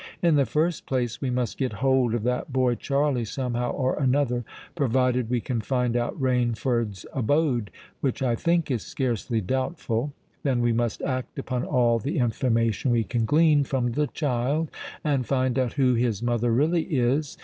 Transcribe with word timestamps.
In 0.23 0.33
the 0.35 0.47
first 0.47 0.87
place 0.87 1.21
we 1.21 1.29
must 1.29 1.59
get 1.59 1.73
hold 1.73 2.15
of 2.15 2.23
that 2.23 2.51
boy 2.51 2.73
Charley 2.73 3.23
somehow 3.23 3.69
or 3.69 3.93
another—provided 3.99 5.29
we 5.29 5.39
can 5.41 5.61
find 5.61 5.95
out 5.95 6.19
Rainford's 6.19 7.05
abode, 7.13 7.69
which 7.99 8.23
I 8.23 8.33
think 8.33 8.71
is 8.71 8.81
scarcely 8.81 9.41
doubtful. 9.41 10.11
Then 10.41 10.61
we 10.61 10.73
must 10.73 11.03
act 11.03 11.37
upon 11.37 11.65
all 11.65 11.99
the 11.99 12.17
information 12.17 12.89
we 12.89 13.03
can 13.03 13.25
glean 13.25 13.63
from 13.63 13.91
the 13.91 14.07
child, 14.07 14.71
and 15.03 15.23
find 15.23 15.59
out 15.59 15.73
who 15.73 15.93
his 15.93 16.23
mother 16.23 16.51
really 16.51 16.81
is. 16.85 17.37